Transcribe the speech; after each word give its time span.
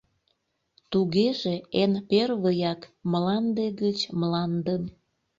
Тугеже, 0.91 1.55
эн 1.81 1.93
первыяк 2.09 2.81
мланде 3.11 3.65
гыч 3.81 3.97
мландым 4.19 4.83